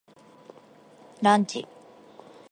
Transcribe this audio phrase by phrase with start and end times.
[1.21, 1.67] ランチ